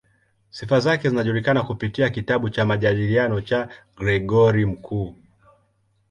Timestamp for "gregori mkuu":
3.95-5.15